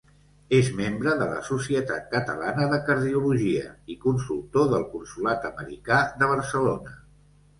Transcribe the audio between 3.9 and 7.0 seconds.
i consultor del Consolat Americà de Barcelona.